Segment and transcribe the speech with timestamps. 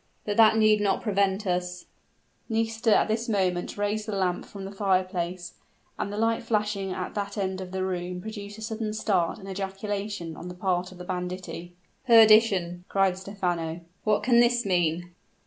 [0.25, 1.85] But that need not prevent us"
[2.49, 5.53] Nisida at this moment raised the lamp from the fire place,
[5.99, 9.47] and the light flashing at that end of the room, produced a sudden start and
[9.47, 11.75] ejaculation on the part of the banditti.
[12.07, 15.13] "Perdition!" cried Stephano, "what can this mean?"